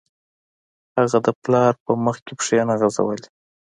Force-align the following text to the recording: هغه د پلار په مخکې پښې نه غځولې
هغه 0.97 1.19
د 1.25 1.27
پلار 1.41 1.73
په 1.85 1.91
مخکې 2.05 2.31
پښې 2.39 2.59
نه 2.69 2.75
غځولې 2.79 3.27